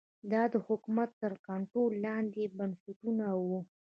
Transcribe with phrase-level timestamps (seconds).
[0.31, 3.59] دا د حکومت تر کنټرول لاندې بنسټونه وو